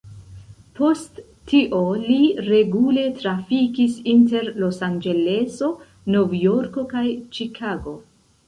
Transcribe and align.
Post 0.77 1.19
tio 1.51 1.81
li 2.05 2.17
regule 2.47 3.03
trafikis 3.19 3.99
inter 4.15 4.49
Los-Anĝeleso, 4.65 5.71
Novjorko 6.17 6.91
kaj 6.97 7.09
Ĉikago. 7.39 7.99